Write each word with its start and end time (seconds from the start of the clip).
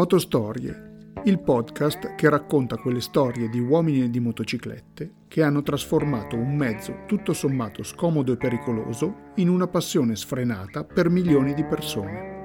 Motostorie, 0.00 1.12
il 1.24 1.40
podcast 1.40 2.14
che 2.14 2.30
racconta 2.30 2.78
quelle 2.78 3.02
storie 3.02 3.50
di 3.50 3.60
uomini 3.60 4.04
e 4.04 4.08
di 4.08 4.18
motociclette 4.18 5.12
che 5.28 5.42
hanno 5.42 5.60
trasformato 5.60 6.36
un 6.36 6.56
mezzo 6.56 7.04
tutto 7.06 7.34
sommato 7.34 7.82
scomodo 7.82 8.32
e 8.32 8.38
pericoloso 8.38 9.32
in 9.34 9.50
una 9.50 9.66
passione 9.66 10.16
sfrenata 10.16 10.84
per 10.84 11.10
milioni 11.10 11.52
di 11.52 11.64
persone. 11.64 12.39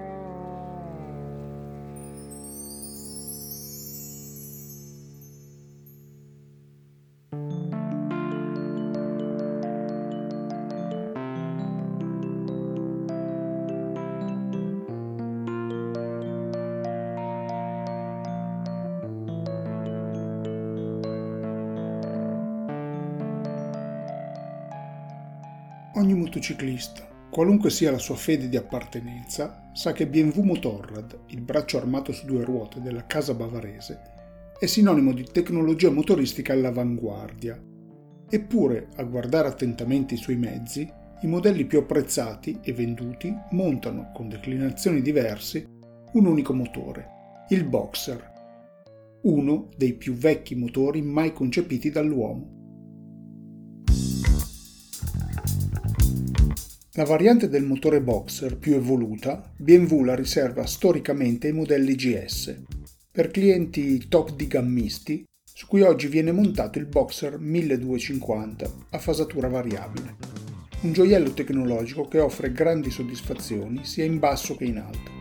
Ogni 25.98 26.14
motociclista, 26.14 27.08
qualunque 27.30 27.70
sia 27.70 27.90
la 27.90 27.98
sua 27.98 28.16
fede 28.16 28.50
di 28.50 28.58
appartenenza, 28.58 29.70
sa 29.74 29.94
che 29.94 30.06
BMW 30.08 30.42
Motorrad, 30.42 31.20
il 31.28 31.40
braccio 31.40 31.78
armato 31.78 32.12
su 32.12 32.26
due 32.26 32.44
ruote 32.44 32.82
della 32.82 33.06
casa 33.08 33.34
bavarese, 33.34 34.02
è 34.60 34.66
sinonimo 34.66 35.14
di 35.14 35.24
tecnologia 35.24 35.90
motoristica 35.90 36.52
all'avanguardia. 36.52 37.58
Eppure, 38.30 38.90
a 38.98 39.04
guardare 39.04 39.48
attentamente 39.48 40.16
i 40.16 40.18
suoi 40.18 40.36
mezzi, 40.36 40.86
i 41.22 41.28
modelli 41.28 41.64
più 41.64 41.80
apprezzati 41.80 42.60
e 42.62 42.74
venduti 42.74 43.34
montano, 43.52 44.12
con 44.14 44.28
declinazioni 44.28 45.02
diverse, 45.02 45.66
un 46.12 46.26
unico 46.26 46.54
motore, 46.54 47.08
il 47.52 47.64
Boxer, 47.64 48.34
uno 49.22 49.70
dei 49.78 49.94
più 49.94 50.14
vecchi 50.14 50.56
motori 50.56 51.02
mai 51.02 51.32
concepiti 51.32 51.90
dall'uomo. 51.90 52.65
La 56.98 57.04
variante 57.04 57.50
del 57.50 57.66
motore 57.66 58.00
boxer 58.00 58.58
più 58.58 58.76
evoluta, 58.76 59.52
BMW 59.58 60.04
la 60.04 60.16
riserva 60.16 60.66
storicamente 60.66 61.48
ai 61.48 61.54
modelli 61.54 61.94
GS, 61.94 62.62
per 63.12 63.32
clienti 63.32 64.08
top 64.08 64.34
di 64.34 64.48
gammisti, 64.48 65.26
su 65.44 65.68
cui 65.68 65.82
oggi 65.82 66.08
viene 66.08 66.32
montato 66.32 66.80
il 66.80 66.86
boxer 66.86 67.38
1250 67.38 68.72
a 68.92 68.98
fasatura 68.98 69.50
variabile. 69.50 70.16
Un 70.84 70.94
gioiello 70.94 71.34
tecnologico 71.34 72.08
che 72.08 72.20
offre 72.20 72.54
grandi 72.54 72.90
soddisfazioni 72.90 73.84
sia 73.84 74.06
in 74.06 74.18
basso 74.18 74.56
che 74.56 74.64
in 74.64 74.78
alto. 74.78 75.15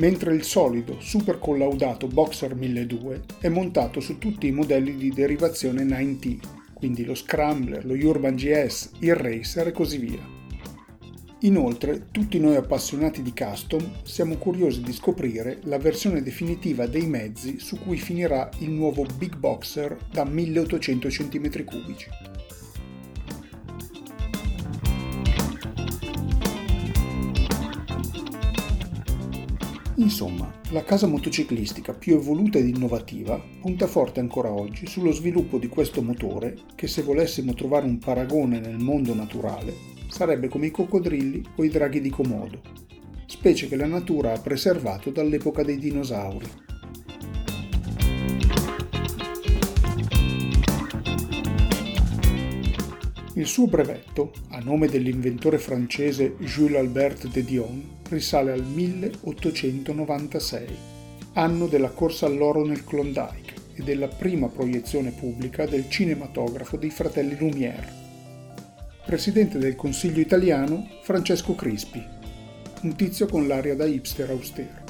Mentre 0.00 0.34
il 0.34 0.44
solido, 0.44 0.96
super 0.98 1.38
collaudato 1.38 2.06
Boxer 2.06 2.54
1200 2.54 3.36
è 3.38 3.48
montato 3.48 4.00
su 4.00 4.16
tutti 4.16 4.46
i 4.46 4.50
modelli 4.50 4.96
di 4.96 5.10
derivazione 5.10 5.84
9T, 5.84 6.38
quindi 6.72 7.04
lo 7.04 7.14
Scrambler, 7.14 7.84
lo 7.84 7.92
Urban 7.92 8.34
GS, 8.34 8.92
il 9.00 9.14
Racer 9.14 9.68
e 9.68 9.72
così 9.72 9.98
via. 9.98 10.38
Inoltre, 11.40 12.06
tutti 12.10 12.38
noi 12.38 12.56
appassionati 12.56 13.20
di 13.22 13.34
custom 13.34 14.02
siamo 14.02 14.36
curiosi 14.36 14.80
di 14.80 14.92
scoprire 14.92 15.58
la 15.64 15.78
versione 15.78 16.22
definitiva 16.22 16.86
dei 16.86 17.06
mezzi 17.06 17.58
su 17.58 17.78
cui 17.78 17.98
finirà 17.98 18.48
il 18.60 18.70
nuovo 18.70 19.04
Big 19.16 19.36
Boxer 19.36 19.96
da 20.10 20.24
1800 20.24 21.08
cm3. 21.08 22.39
Insomma, 30.10 30.52
la 30.70 30.82
casa 30.82 31.06
motociclistica 31.06 31.92
più 31.92 32.16
evoluta 32.16 32.58
ed 32.58 32.66
innovativa 32.66 33.40
punta 33.60 33.86
forte 33.86 34.18
ancora 34.18 34.52
oggi 34.52 34.88
sullo 34.88 35.12
sviluppo 35.12 35.56
di 35.56 35.68
questo 35.68 36.02
motore 36.02 36.56
che 36.74 36.88
se 36.88 37.02
volessimo 37.02 37.54
trovare 37.54 37.86
un 37.86 37.98
paragone 37.98 38.58
nel 38.58 38.80
mondo 38.80 39.14
naturale 39.14 39.72
sarebbe 40.08 40.48
come 40.48 40.66
i 40.66 40.72
coccodrilli 40.72 41.44
o 41.54 41.62
i 41.62 41.68
draghi 41.68 42.00
di 42.00 42.10
Komodo, 42.10 42.60
specie 43.26 43.68
che 43.68 43.76
la 43.76 43.86
natura 43.86 44.32
ha 44.32 44.40
preservato 44.40 45.10
dall'epoca 45.10 45.62
dei 45.62 45.78
dinosauri. 45.78 46.46
Il 53.40 53.46
suo 53.46 53.66
brevetto, 53.66 54.32
a 54.50 54.58
nome 54.58 54.86
dell'inventore 54.86 55.56
francese 55.56 56.36
Jules 56.40 56.76
Albert 56.76 57.28
de 57.28 57.42
Dion, 57.42 58.00
risale 58.10 58.52
al 58.52 58.62
1896, 58.62 60.66
anno 61.32 61.66
della 61.66 61.88
corsa 61.88 62.26
all'oro 62.26 62.66
nel 62.66 62.84
Klondike 62.84 63.54
e 63.76 63.82
della 63.82 64.08
prima 64.08 64.48
proiezione 64.48 65.12
pubblica 65.12 65.64
del 65.64 65.88
cinematografo 65.88 66.76
dei 66.76 66.90
fratelli 66.90 67.34
Lumière. 67.38 67.90
Presidente 69.06 69.56
del 69.56 69.74
Consiglio 69.74 70.20
italiano 70.20 70.86
Francesco 71.02 71.54
Crispi, 71.54 72.04
un 72.82 72.94
tizio 72.94 73.24
con 73.24 73.46
l'aria 73.46 73.74
da 73.74 73.86
hipster 73.86 74.28
austero. 74.28 74.84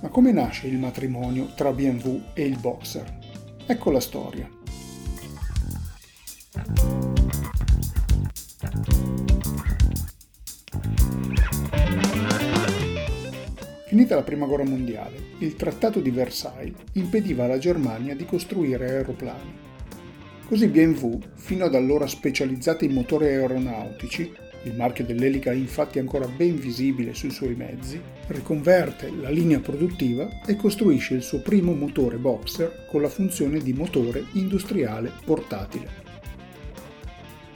Ma 0.00 0.08
come 0.08 0.32
nasce 0.32 0.66
il 0.66 0.78
matrimonio 0.78 1.52
tra 1.54 1.70
BMW 1.70 2.22
e 2.32 2.44
il 2.44 2.58
boxer? 2.58 3.18
Ecco 3.66 3.92
la 3.92 4.00
storia. 4.00 4.62
Finita 13.86 14.14
la 14.14 14.22
Prima 14.22 14.46
Guerra 14.46 14.64
Mondiale, 14.64 15.16
il 15.38 15.56
Trattato 15.56 15.98
di 15.98 16.10
Versailles 16.10 16.76
impediva 16.92 17.44
alla 17.44 17.58
Germania 17.58 18.14
di 18.14 18.24
costruire 18.24 18.88
aeroplani. 18.88 19.52
Così 20.46 20.68
BMW, 20.68 21.18
fino 21.34 21.64
ad 21.64 21.74
allora 21.74 22.06
specializzata 22.06 22.84
in 22.84 22.92
motori 22.92 23.26
aeronautici, 23.26 24.32
il 24.64 24.76
marchio 24.76 25.04
dell'elica 25.04 25.50
è 25.50 25.54
infatti 25.54 25.98
ancora 25.98 26.28
ben 26.28 26.56
visibile 26.56 27.14
sui 27.14 27.30
suoi 27.30 27.54
mezzi, 27.54 28.00
riconverte 28.28 29.10
la 29.10 29.30
linea 29.30 29.58
produttiva 29.58 30.28
e 30.46 30.54
costruisce 30.54 31.14
il 31.14 31.22
suo 31.22 31.40
primo 31.40 31.74
motore 31.74 32.16
boxer 32.16 32.86
con 32.88 33.02
la 33.02 33.08
funzione 33.08 33.58
di 33.58 33.72
motore 33.72 34.24
industriale 34.32 35.10
portatile. 35.24 36.03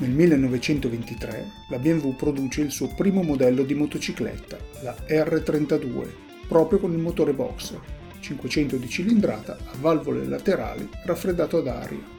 Nel 0.00 0.10
1923 0.10 1.50
la 1.70 1.78
BMW 1.78 2.14
produce 2.14 2.60
il 2.60 2.70
suo 2.70 2.86
primo 2.94 3.24
modello 3.24 3.64
di 3.64 3.74
motocicletta, 3.74 4.56
la 4.82 4.94
R32, 5.08 6.06
proprio 6.46 6.78
con 6.78 6.92
il 6.92 6.98
motore 6.98 7.32
boxer, 7.32 7.80
500 8.20 8.76
di 8.76 8.88
cilindrata 8.88 9.56
a 9.56 9.74
valvole 9.80 10.24
laterali 10.24 10.88
raffreddato 11.04 11.56
ad 11.58 11.66
aria. 11.66 12.16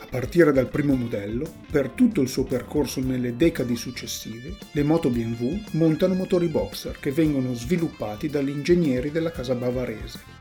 A 0.00 0.06
partire 0.10 0.50
dal 0.50 0.68
primo 0.68 0.96
modello, 0.96 1.48
per 1.70 1.90
tutto 1.90 2.20
il 2.20 2.28
suo 2.28 2.42
percorso 2.42 3.00
nelle 3.00 3.36
decadi 3.36 3.76
successive, 3.76 4.56
le 4.72 4.82
moto 4.82 5.08
BMW 5.08 5.60
montano 5.72 6.14
motori 6.14 6.48
boxer 6.48 6.98
che 6.98 7.12
vengono 7.12 7.54
sviluppati 7.54 8.28
dagli 8.28 8.48
ingegneri 8.48 9.12
della 9.12 9.30
casa 9.30 9.54
bavarese. 9.54 10.37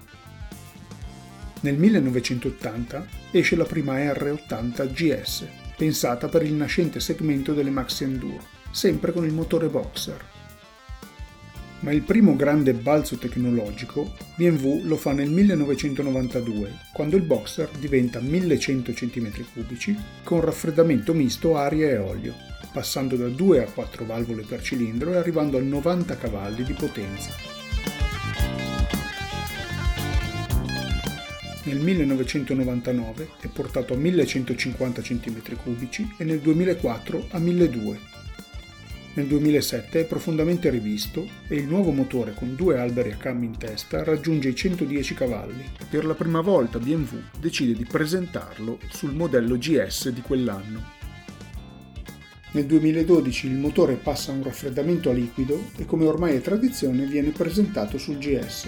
Nel 1.62 1.78
1980 1.78 3.07
esce 3.31 3.56
la 3.56 3.66
prima 3.66 3.97
R80 3.97 4.91
GS, 4.91 5.47
pensata 5.75 6.28
per 6.28 6.44
il 6.44 6.53
nascente 6.53 7.00
segmento 7.00 7.53
delle 7.53 7.69
Maxi 7.69 8.03
Enduro, 8.03 8.45
sempre 8.72 9.12
con 9.12 9.25
il 9.25 9.34
motore 9.34 9.67
boxer 9.67 10.35
ma 11.79 11.91
il 11.91 12.01
primo 12.01 12.35
grande 12.35 12.73
balzo 12.73 13.17
tecnologico 13.17 14.14
BMW 14.35 14.85
lo 14.85 14.97
fa 14.97 15.11
nel 15.11 15.29
1992, 15.29 16.72
quando 16.93 17.16
il 17.16 17.23
Boxer 17.23 17.70
diventa 17.78 18.20
1100 18.20 18.91
cm3 18.91 19.96
con 20.23 20.41
raffreddamento 20.41 21.14
misto 21.14 21.55
aria 21.55 21.90
e 21.90 21.97
olio, 21.97 22.34
passando 22.72 23.16
da 23.16 23.28
2 23.28 23.64
a 23.64 23.72
4 23.72 24.05
valvole 24.05 24.43
per 24.43 24.61
cilindro 24.61 25.14
e 25.14 25.17
arrivando 25.17 25.58
a 25.58 25.61
90 25.61 26.17
cavalli 26.17 26.64
di 26.64 26.73
potenza. 26.73 27.29
Nel 31.67 31.79
1999 31.79 33.28
è 33.41 33.47
portato 33.47 33.93
a 33.93 33.97
1150 33.97 35.02
cm3 35.02 36.08
e 36.16 36.23
nel 36.23 36.40
2004 36.40 37.25
a 37.31 37.40
1200 37.40 38.16
nel 39.16 39.25
2007 39.25 40.02
è 40.02 40.05
profondamente 40.05 40.69
rivisto 40.69 41.28
e 41.47 41.55
il 41.55 41.66
nuovo 41.66 41.91
motore 41.91 42.35
con 42.35 42.55
due 42.55 42.78
alberi 42.78 43.11
a 43.11 43.16
cam 43.16 43.41
in 43.43 43.58
testa 43.58 44.03
raggiunge 44.03 44.49
i 44.49 44.55
110 44.55 45.16
cavalli. 45.16 45.64
Per 45.90 46.05
la 46.05 46.14
prima 46.14 46.41
volta 46.41 46.78
BMW 46.78 47.17
decide 47.40 47.73
di 47.73 47.84
presentarlo 47.84 48.78
sul 48.91 49.16
modello 49.16 49.58
GS 49.58 50.09
di 50.09 50.22
quell'anno. 50.22 50.84
Nel 52.52 52.67
2012 52.67 53.47
il 53.47 53.55
motore 53.55 53.96
passa 53.96 54.31
a 54.31 54.35
un 54.35 54.43
raffreddamento 54.43 55.09
a 55.09 55.14
liquido 55.14 55.72
e 55.75 55.85
come 55.85 56.05
ormai 56.05 56.35
è 56.35 56.41
tradizione 56.41 57.08
viene 57.08 57.31
presentato 57.31 57.97
sul 57.97 58.19
GS. 58.19 58.67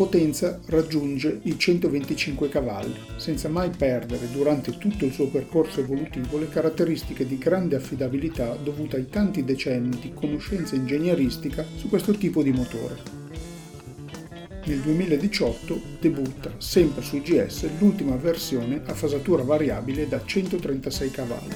Potenza 0.00 0.58
raggiunge 0.68 1.40
i 1.42 1.58
125 1.58 2.48
cavalli, 2.48 2.96
senza 3.16 3.50
mai 3.50 3.68
perdere 3.68 4.30
durante 4.32 4.78
tutto 4.78 5.04
il 5.04 5.12
suo 5.12 5.26
percorso 5.26 5.80
evolutivo 5.80 6.38
le 6.38 6.48
caratteristiche 6.48 7.26
di 7.26 7.36
grande 7.36 7.76
affidabilità 7.76 8.54
dovute 8.54 8.96
ai 8.96 9.10
tanti 9.10 9.44
decenni 9.44 9.98
di 10.00 10.14
conoscenza 10.14 10.74
ingegneristica 10.74 11.66
su 11.76 11.90
questo 11.90 12.12
tipo 12.14 12.42
di 12.42 12.50
motore. 12.50 12.96
Nel 14.64 14.78
2018 14.78 15.78
debutta 16.00 16.50
sempre 16.56 17.02
su 17.02 17.20
GS 17.20 17.68
l'ultima 17.78 18.16
versione 18.16 18.80
a 18.86 18.94
fasatura 18.94 19.42
variabile 19.42 20.08
da 20.08 20.24
136 20.24 21.10
cavalli. 21.10 21.54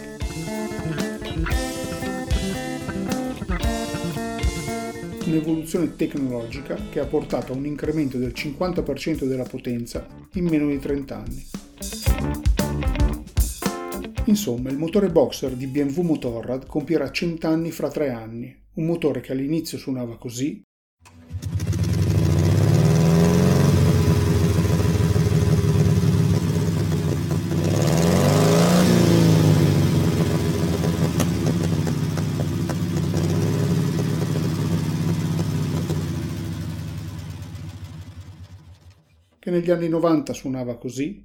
Un'evoluzione 5.26 5.96
tecnologica 5.96 6.76
che 6.90 7.00
ha 7.00 7.06
portato 7.06 7.52
a 7.52 7.56
un 7.56 7.66
incremento 7.66 8.18
del 8.18 8.32
50% 8.34 9.24
della 9.24 9.44
potenza 9.44 10.06
in 10.34 10.44
meno 10.46 10.68
di 10.68 10.78
30 10.78 11.16
anni. 11.16 11.46
Insomma, 14.26 14.70
il 14.70 14.78
motore 14.78 15.10
boxer 15.10 15.52
di 15.52 15.66
BMW 15.66 16.00
Motorrad 16.02 16.66
compierà 16.66 17.10
100 17.10 17.46
anni 17.46 17.70
fra 17.70 17.90
3 17.90 18.10
anni, 18.10 18.54
un 18.74 18.86
motore 18.86 19.20
che 19.20 19.32
all'inizio 19.32 19.78
suonava 19.78 20.16
così 20.16 20.62
negli 39.54 39.70
anni 39.70 39.88
90 39.88 40.32
suonava 40.32 40.76
così. 40.76 41.22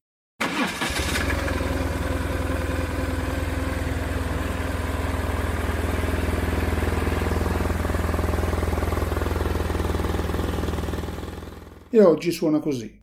E 11.92 12.02
oggi 12.04 12.32
suona 12.32 12.60
così. 12.60 13.02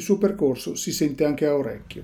Il 0.00 0.06
suo 0.06 0.16
percorso 0.16 0.76
si 0.76 0.92
sente 0.92 1.26
anche 1.26 1.44
a 1.44 1.54
orecchio. 1.54 2.02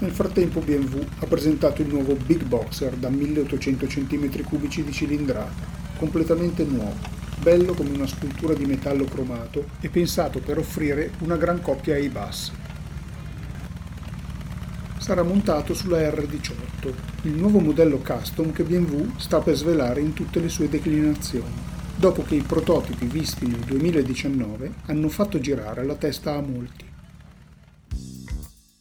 Nel 0.00 0.10
frattempo 0.10 0.60
BMW 0.60 1.00
ha 1.20 1.26
presentato 1.26 1.80
il 1.80 1.88
nuovo 1.88 2.16
Big 2.16 2.42
Boxer 2.42 2.96
da 2.96 3.08
1800 3.08 3.86
cm3 3.86 4.84
di 4.84 4.92
cilindrata, 4.92 5.66
completamente 5.96 6.64
nuovo, 6.64 6.98
bello 7.40 7.72
come 7.72 7.94
una 7.94 8.06
scultura 8.06 8.52
di 8.52 8.66
metallo 8.66 9.06
cromato 9.06 9.70
e 9.80 9.88
pensato 9.88 10.40
per 10.40 10.58
offrire 10.58 11.12
una 11.20 11.38
gran 11.38 11.62
coppia 11.62 11.94
ai 11.94 12.10
bassi. 12.10 12.52
Sarà 14.98 15.22
montato 15.22 15.72
sulla 15.72 15.96
R18, 16.10 16.92
il 17.22 17.32
nuovo 17.32 17.58
modello 17.58 18.02
custom 18.04 18.52
che 18.52 18.64
BMW 18.64 19.16
sta 19.16 19.40
per 19.40 19.54
svelare 19.54 20.02
in 20.02 20.12
tutte 20.12 20.40
le 20.40 20.50
sue 20.50 20.68
declinazioni 20.68 21.72
dopo 21.96 22.22
che 22.22 22.34
i 22.34 22.42
prototipi 22.42 23.06
visti 23.06 23.46
nel 23.46 23.60
2019 23.60 24.72
hanno 24.86 25.08
fatto 25.08 25.38
girare 25.38 25.84
la 25.84 25.94
testa 25.94 26.34
a 26.34 26.40
molti. 26.40 26.92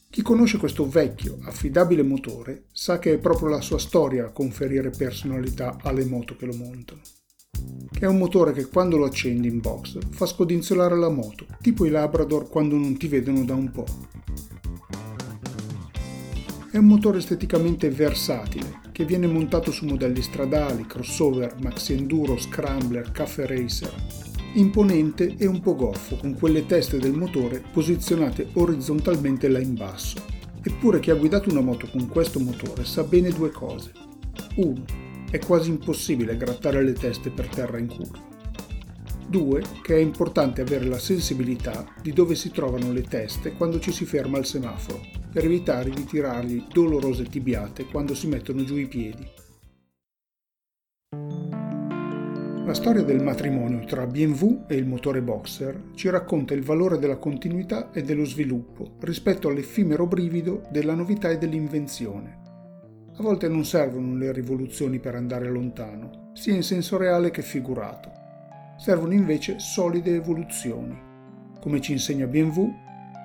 Chi 0.10 0.22
conosce 0.22 0.58
questo 0.58 0.88
vecchio, 0.88 1.40
affidabile 1.42 2.04
motore 2.04 2.66
sa 2.72 3.00
che 3.00 3.14
è 3.14 3.18
proprio 3.18 3.48
la 3.48 3.62
sua 3.62 3.80
storia 3.80 4.26
a 4.26 4.32
conferire 4.32 4.92
personalità 4.92 5.78
alle 5.82 6.06
moto 6.06 6.36
che 6.36 6.46
lo 6.46 6.56
montano. 6.56 7.02
Che 7.92 8.00
è 8.00 8.08
un 8.08 8.18
motore 8.18 8.54
che 8.54 8.68
quando 8.68 8.98
lo 8.98 9.06
accendi 9.06 9.48
in 9.48 9.60
box 9.60 9.98
fa 10.12 10.26
scodinzolare 10.26 10.96
la 10.96 11.10
moto, 11.10 11.46
tipo 11.62 11.86
i 11.86 11.90
Labrador 11.90 12.48
quando 12.48 12.76
non 12.76 12.96
ti 12.98 13.08
vedono 13.08 13.44
da 13.44 13.56
un 13.56 13.72
po'. 13.72 13.86
È 16.70 16.78
un 16.78 16.86
motore 16.86 17.20
esteticamente 17.20 17.90
versatile, 17.90 18.83
che 18.94 19.06
viene 19.06 19.26
montato 19.26 19.72
su 19.72 19.86
modelli 19.86 20.22
stradali, 20.22 20.86
crossover, 20.86 21.56
maxi 21.60 21.94
enduro, 21.94 22.38
scrambler, 22.38 23.12
cafe 23.12 23.48
racer. 23.48 23.92
Imponente 24.54 25.34
e 25.36 25.48
un 25.48 25.60
po' 25.60 25.76
goffo, 25.76 26.16
con 26.16 26.36
quelle 26.36 26.68
teste 26.68 27.00
del 27.00 27.14
motore 27.14 27.64
posizionate 27.74 28.50
orizzontalmente 28.54 29.50
là 29.50 29.60
in 29.60 29.74
basso. 29.74 30.22
Eppure 30.62 31.00
chi 31.00 31.10
ha 31.10 31.16
guidato 31.16 31.50
una 31.50 31.62
moto 31.62 31.88
con 31.92 32.08
questo 32.08 32.40
motore 32.40 32.86
sa 32.86 33.04
bene 33.04 33.32
due 33.32 33.50
cose. 33.50 33.92
1. 34.56 34.86
È 35.32 35.40
quasi 35.40 35.72
impossibile 35.72 36.38
grattare 36.38 36.84
le 36.84 36.94
teste 36.94 37.32
per 37.32 37.48
terra 37.48 37.80
in 37.80 37.88
curva. 37.88 38.32
2. 39.28 39.64
Che 39.82 39.96
è 39.96 40.00
importante 40.00 40.62
avere 40.62 40.86
la 40.86 41.00
sensibilità 41.00 41.84
di 42.00 42.14
dove 42.14 42.36
si 42.36 42.52
trovano 42.52 42.92
le 42.92 43.02
teste 43.02 43.54
quando 43.54 43.80
ci 43.80 43.92
si 43.92 44.06
ferma 44.06 44.38
al 44.38 44.46
semaforo, 44.46 45.02
per 45.34 45.46
evitare 45.46 45.90
di 45.90 46.04
tirargli 46.06 46.66
dolorose 46.72 47.24
tibiate 47.24 47.86
quando 47.86 48.14
si 48.14 48.28
mettono 48.28 48.64
giù 48.64 48.78
i 48.78 48.88
piedi. 48.88 49.28
La 52.66 52.74
storia 52.74 53.02
del 53.04 53.22
matrimonio 53.22 53.84
tra 53.86 54.06
BMW 54.06 54.66
e 54.68 54.76
il 54.76 54.86
motore 54.86 55.22
Boxer 55.22 55.90
ci 55.96 56.10
racconta 56.10 56.54
il 56.54 56.64
valore 56.64 56.98
della 56.98 57.18
continuità 57.18 57.92
e 57.92 58.04
dello 58.04 58.24
sviluppo 58.24 58.96
rispetto 59.02 59.50
all'effimero 59.50 60.06
brivido 60.06 60.66
della 60.70 60.94
novità 60.94 61.30
e 61.30 61.38
dell'invenzione. 61.38 62.42
A 63.16 63.22
volte 63.22 63.48
non 63.48 63.66
servono 63.66 64.16
le 64.16 64.32
rivoluzioni 64.32 65.00
per 65.00 65.16
andare 65.16 65.50
lontano, 65.50 66.32
sia 66.34 66.54
in 66.54 66.64
senso 66.64 66.98
reale 66.98 67.32
che 67.32 67.42
figurato 67.42 68.22
servono 68.78 69.14
invece 69.14 69.60
solide 69.60 70.16
evoluzioni, 70.16 71.00
come 71.62 71.80
ci 71.80 71.94
insegna 71.94 72.28
BMW, 72.28 72.70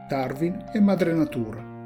Darwin 0.09 0.71
e 0.73 0.81
Madre 0.81 1.13
Natura. 1.13 1.78